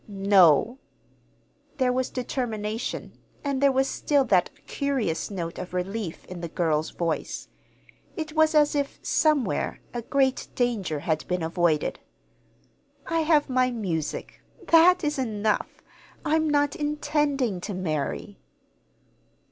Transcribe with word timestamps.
"No." 0.07 0.79
There 1.77 1.93
was 1.93 2.09
determination, 2.09 3.13
and 3.43 3.61
there 3.61 3.71
was 3.71 3.87
still 3.87 4.23
that 4.23 4.49
curious 4.65 5.29
note 5.29 5.59
of 5.59 5.75
relief 5.75 6.25
in 6.25 6.41
the 6.41 6.47
girl's 6.47 6.89
voice. 6.89 7.49
It 8.17 8.33
was 8.33 8.55
as 8.55 8.73
if, 8.73 8.97
somewhere, 9.03 9.79
a 9.93 10.01
great 10.01 10.47
danger 10.55 11.01
had 11.01 11.27
been 11.27 11.43
avoided. 11.43 11.99
"I 13.05 13.19
have 13.19 13.47
my 13.47 13.69
music. 13.69 14.41
That 14.71 15.03
is 15.03 15.19
enough. 15.19 15.83
I'm 16.25 16.49
not 16.49 16.75
intending 16.75 17.61
to 17.61 17.75
marry." 17.75 18.39